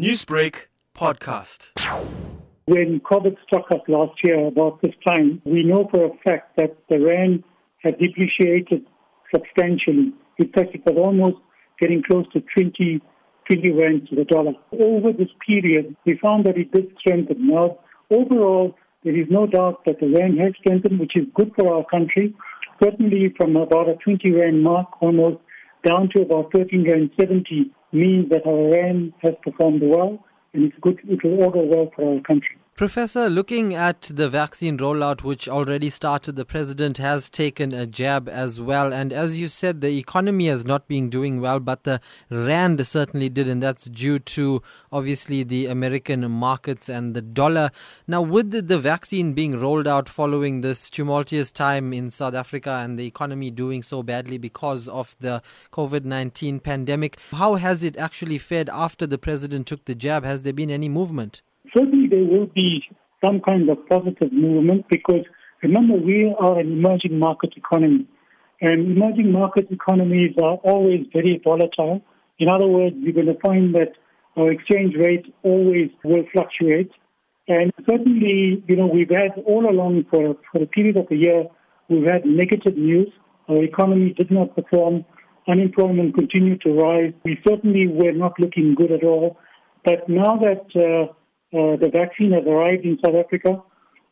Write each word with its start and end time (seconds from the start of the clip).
Newsbreak 0.00 0.54
podcast. 0.96 1.78
When 2.64 3.00
COVID 3.00 3.36
struck 3.46 3.70
us 3.70 3.82
last 3.88 4.24
year 4.24 4.46
about 4.46 4.80
this 4.80 4.94
time, 5.06 5.42
we 5.44 5.64
know 5.64 5.86
for 5.90 6.06
a 6.06 6.16
fact 6.24 6.56
that 6.56 6.78
the 6.88 6.98
rand 6.98 7.44
had 7.82 7.98
depreciated 7.98 8.86
substantially. 9.30 10.14
In 10.38 10.48
fact, 10.48 10.74
it 10.74 10.80
was 10.86 10.96
almost 10.96 11.36
getting 11.78 12.02
close 12.02 12.24
to 12.32 12.40
20, 12.40 13.02
20 13.50 13.72
rand 13.72 14.08
to 14.08 14.16
the 14.16 14.24
dollar. 14.24 14.54
Over 14.72 15.12
this 15.12 15.28
period, 15.46 15.94
we 16.06 16.18
found 16.22 16.46
that 16.46 16.56
it 16.56 16.72
did 16.72 16.86
strengthen. 16.98 17.48
Now, 17.48 17.80
overall, 18.10 18.74
there 19.04 19.14
is 19.14 19.26
no 19.28 19.46
doubt 19.46 19.84
that 19.84 20.00
the 20.00 20.08
rand 20.08 20.40
has 20.40 20.54
strengthened, 20.58 21.00
which 21.00 21.16
is 21.16 21.26
good 21.34 21.52
for 21.54 21.70
our 21.70 21.84
country. 21.84 22.34
Certainly 22.82 23.34
from 23.36 23.56
about 23.56 23.90
a 23.90 23.96
20 23.96 24.32
rand 24.32 24.62
mark 24.62 25.02
almost 25.02 25.36
down 25.84 26.08
to 26.16 26.22
about 26.22 26.50
13 26.54 26.90
rand 26.90 27.10
70 27.20 27.70
means 27.92 28.28
that 28.30 28.46
our 28.46 28.70
rand 28.70 29.12
has 29.22 29.34
performed 29.42 29.82
well 29.82 30.24
and 30.54 30.64
it's 30.64 30.76
good, 30.80 31.00
it 31.04 31.22
will 31.24 31.44
augur 31.44 31.62
well 31.62 31.90
for 31.94 32.14
our 32.14 32.20
country. 32.20 32.56
Professor, 32.74 33.28
looking 33.28 33.74
at 33.74 34.00
the 34.00 34.30
vaccine 34.30 34.78
rollout, 34.78 35.22
which 35.22 35.46
already 35.46 35.90
started, 35.90 36.36
the 36.36 36.44
president 36.46 36.96
has 36.96 37.28
taken 37.28 37.74
a 37.74 37.86
jab 37.86 38.30
as 38.30 38.62
well. 38.62 38.94
And 38.94 39.12
as 39.12 39.36
you 39.36 39.48
said, 39.48 39.82
the 39.82 39.98
economy 39.98 40.48
has 40.48 40.64
not 40.64 40.88
been 40.88 41.10
doing 41.10 41.42
well, 41.42 41.60
but 41.60 41.84
the 41.84 42.00
rand 42.30 42.84
certainly 42.86 43.28
did, 43.28 43.46
and 43.46 43.62
that's 43.62 43.84
due 43.84 44.18
to 44.20 44.62
obviously 44.90 45.42
the 45.42 45.66
American 45.66 46.28
markets 46.30 46.88
and 46.88 47.12
the 47.12 47.20
dollar. 47.20 47.72
Now, 48.08 48.22
with 48.22 48.50
the, 48.66 48.78
vaccine 48.78 49.34
being 49.34 49.60
rolled 49.60 49.86
out 49.86 50.08
following 50.08 50.62
this 50.62 50.88
tumultuous 50.88 51.52
time 51.52 51.92
in 51.92 52.10
South 52.10 52.34
Africa 52.34 52.80
and 52.82 52.98
the 52.98 53.06
economy 53.06 53.50
doing 53.50 53.82
so 53.82 54.02
badly 54.02 54.38
because 54.38 54.88
of 54.88 55.14
the 55.20 55.42
COVID 55.74 56.06
19 56.06 56.58
pandemic, 56.58 57.18
how 57.32 57.56
has 57.56 57.82
it 57.82 57.98
actually 57.98 58.38
fared 58.38 58.70
after 58.70 59.06
the 59.06 59.18
president 59.18 59.66
took 59.66 59.84
the 59.84 59.94
jab? 59.94 60.24
Has 60.24 60.40
there 60.40 60.54
been 60.54 60.70
any 60.70 60.88
movement? 60.88 61.42
Certainly 61.76 62.08
there 62.08 62.24
will 62.24 62.46
be 62.46 62.84
some 63.24 63.40
kind 63.40 63.68
of 63.68 63.86
positive 63.88 64.32
movement 64.32 64.86
because 64.88 65.24
remember 65.62 65.94
we 65.94 66.34
are 66.38 66.58
an 66.58 66.72
emerging 66.72 67.18
market 67.18 67.54
economy 67.56 68.06
and 68.62 68.96
emerging 68.96 69.32
market 69.32 69.66
economies 69.72 70.36
are 70.40 70.54
always 70.62 71.04
very 71.12 71.40
volatile. 71.42 72.00
In 72.38 72.48
other 72.48 72.68
words, 72.68 72.94
you're 73.00 73.12
going 73.12 73.26
to 73.26 73.40
find 73.40 73.74
that 73.74 73.94
our 74.36 74.52
exchange 74.52 74.94
rate 74.96 75.34
always 75.42 75.90
will 76.04 76.24
fluctuate. 76.32 76.92
And 77.48 77.72
certainly, 77.90 78.62
you 78.68 78.76
know, 78.76 78.86
we've 78.86 79.10
had 79.10 79.32
all 79.46 79.68
along 79.68 80.04
for, 80.08 80.36
for 80.50 80.62
a 80.62 80.66
period 80.66 80.96
of 80.96 81.06
a 81.10 81.16
year, 81.16 81.44
we've 81.88 82.06
had 82.06 82.24
negative 82.24 82.76
news. 82.76 83.08
Our 83.48 83.64
economy 83.64 84.14
did 84.16 84.30
not 84.30 84.54
perform. 84.54 85.04
Unemployment 85.48 86.14
continued 86.14 86.60
to 86.60 86.72
rise. 86.72 87.12
We 87.24 87.40
certainly 87.46 87.88
were 87.88 88.12
not 88.12 88.38
looking 88.38 88.76
good 88.76 88.92
at 88.92 89.02
all. 89.02 89.38
But 89.84 90.08
now 90.08 90.36
that 90.36 90.66
uh, 90.76 91.12
uh, 91.52 91.76
the 91.76 91.90
vaccine 91.92 92.32
has 92.32 92.44
arrived 92.46 92.84
in 92.84 92.98
South 93.04 93.14
Africa. 93.14 93.62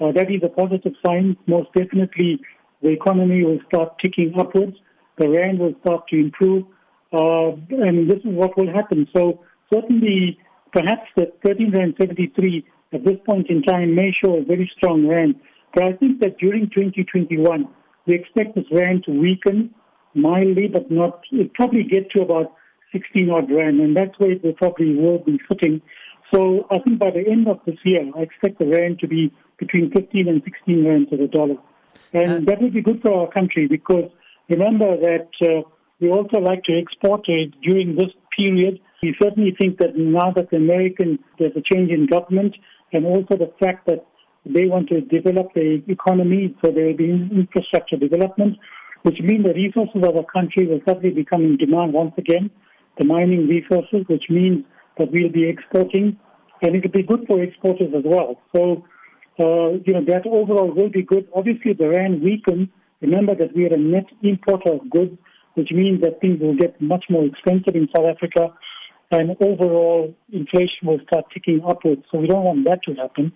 Uh, 0.00 0.12
that 0.12 0.30
is 0.30 0.42
a 0.42 0.48
positive 0.48 0.92
sign. 1.04 1.36
Most 1.46 1.68
definitely, 1.74 2.40
the 2.82 2.88
economy 2.88 3.44
will 3.44 3.60
start 3.68 3.98
ticking 3.98 4.34
upwards. 4.38 4.76
The 5.18 5.28
rand 5.28 5.58
will 5.58 5.74
start 5.80 6.08
to 6.08 6.16
improve, 6.16 6.64
uh, 7.12 7.52
and 7.70 8.10
this 8.10 8.18
is 8.18 8.32
what 8.32 8.56
will 8.56 8.72
happen. 8.72 9.06
So 9.14 9.40
certainly, 9.72 10.38
perhaps 10.72 11.08
the 11.16 11.32
13 11.44 11.72
rand 11.72 11.94
73 11.98 12.66
at 12.92 13.04
this 13.04 13.16
point 13.24 13.48
in 13.48 13.62
time 13.62 13.94
may 13.94 14.12
show 14.12 14.36
a 14.36 14.44
very 14.44 14.70
strong 14.76 15.06
rand. 15.06 15.36
But 15.74 15.84
I 15.84 15.92
think 15.94 16.20
that 16.20 16.38
during 16.38 16.68
2021, 16.70 17.68
we 18.06 18.14
expect 18.14 18.54
this 18.54 18.64
rand 18.70 19.04
to 19.04 19.12
weaken 19.12 19.74
mildly, 20.14 20.68
but 20.68 20.90
not. 20.90 21.20
It 21.32 21.54
probably 21.54 21.82
get 21.82 22.10
to 22.12 22.22
about 22.22 22.54
16 22.92 23.30
odd 23.30 23.50
rand, 23.50 23.80
and 23.80 23.96
that's 23.96 24.18
where 24.18 24.32
it 24.32 24.44
will 24.44 24.54
probably 24.54 24.94
will 24.96 25.18
be 25.18 25.38
sitting. 25.48 25.80
So 26.32 26.66
I 26.70 26.78
think 26.80 26.98
by 26.98 27.10
the 27.10 27.24
end 27.30 27.48
of 27.48 27.60
this 27.66 27.76
year, 27.84 28.10
I 28.16 28.22
expect 28.22 28.58
the 28.58 28.66
rand 28.66 28.98
to 29.00 29.08
be 29.08 29.32
between 29.58 29.90
15 29.90 30.28
and 30.28 30.42
16 30.44 30.84
rand 30.84 31.10
to 31.10 31.16
the 31.16 31.28
dollar. 31.28 31.56
And 32.12 32.30
uh, 32.30 32.50
that 32.50 32.60
would 32.60 32.74
be 32.74 32.82
good 32.82 33.00
for 33.02 33.12
our 33.12 33.28
country 33.28 33.66
because 33.68 34.10
remember 34.48 34.96
that 34.96 35.28
uh, 35.40 35.68
we 36.00 36.10
also 36.10 36.38
like 36.38 36.64
to 36.64 36.78
export 36.78 37.22
it 37.28 37.54
during 37.62 37.96
this 37.96 38.10
period. 38.36 38.80
We 39.02 39.16
certainly 39.20 39.54
think 39.58 39.78
that 39.78 39.96
now 39.96 40.32
that 40.32 40.50
the 40.50 40.56
American, 40.56 41.18
there's 41.38 41.56
a 41.56 41.62
change 41.62 41.90
in 41.90 42.06
government 42.06 42.54
and 42.92 43.06
also 43.06 43.36
the 43.36 43.52
fact 43.60 43.86
that 43.86 44.06
they 44.44 44.66
want 44.66 44.88
to 44.90 45.00
develop 45.00 45.54
the 45.54 45.82
economy, 45.88 46.54
so 46.64 46.70
there 46.70 46.86
will 46.86 46.96
be 46.96 47.10
infrastructure 47.10 47.96
development, 47.96 48.58
which 49.02 49.18
means 49.20 49.44
the 49.44 49.54
resources 49.54 50.02
of 50.04 50.16
our 50.16 50.24
country 50.24 50.66
will 50.66 50.80
suddenly 50.86 51.10
become 51.10 51.42
in 51.42 51.56
demand 51.56 51.92
once 51.92 52.12
again, 52.16 52.50
the 52.98 53.04
mining 53.04 53.48
resources, 53.48 54.04
which 54.06 54.24
means 54.30 54.64
that 54.98 55.12
we'll 55.12 55.30
be 55.30 55.48
exporting, 55.48 56.18
and 56.62 56.74
it 56.74 56.82
will 56.82 56.90
be 56.90 57.02
good 57.02 57.24
for 57.26 57.42
exporters 57.42 57.92
as 57.96 58.04
well. 58.04 58.40
So, 58.54 58.84
uh, 59.38 59.78
you 59.84 59.92
know, 59.92 60.04
that 60.06 60.26
overall 60.26 60.72
will 60.74 60.90
be 60.90 61.02
good. 61.02 61.28
Obviously, 61.34 61.72
the 61.74 61.88
rand 61.88 62.22
weakened. 62.22 62.68
Remember 63.00 63.34
that 63.34 63.54
we 63.54 63.64
are 63.64 63.74
a 63.74 63.78
net 63.78 64.06
importer 64.22 64.72
of 64.72 64.90
goods, 64.90 65.18
which 65.54 65.70
means 65.72 66.00
that 66.00 66.20
things 66.20 66.40
will 66.40 66.56
get 66.56 66.80
much 66.80 67.04
more 67.10 67.24
expensive 67.24 67.74
in 67.74 67.88
South 67.94 68.06
Africa, 68.06 68.54
and 69.10 69.36
overall 69.40 70.14
inflation 70.32 70.84
will 70.84 71.00
start 71.06 71.26
ticking 71.32 71.60
upwards. 71.66 72.02
So 72.10 72.18
we 72.18 72.26
don't 72.26 72.44
want 72.44 72.64
that 72.66 72.80
to 72.84 72.94
happen. 72.94 73.32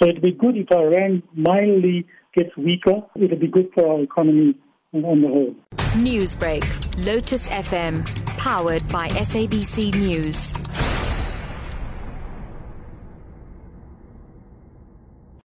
So 0.00 0.08
it'll 0.08 0.22
be 0.22 0.32
good 0.32 0.56
if 0.56 0.66
our 0.74 0.90
rand 0.90 1.22
mildly 1.34 2.06
gets 2.34 2.56
weaker. 2.56 3.02
It'll 3.16 3.38
be 3.38 3.48
good 3.48 3.68
for 3.74 3.86
our 3.86 4.02
economy 4.02 4.54
on 4.92 5.20
the 5.20 5.28
whole. 5.28 5.54
Newsbreak, 5.94 6.64
Lotus 7.04 7.46
FM, 7.48 8.04
powered 8.38 8.86
by 8.88 9.08
SABC 9.08 9.94
News. 9.94 10.52